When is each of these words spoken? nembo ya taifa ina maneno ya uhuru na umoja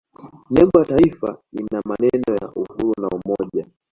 nembo 0.49 0.79
ya 0.79 0.85
taifa 0.85 1.37
ina 1.53 1.81
maneno 1.85 2.35
ya 2.41 2.47
uhuru 2.51 2.93
na 3.01 3.07
umoja 3.09 3.67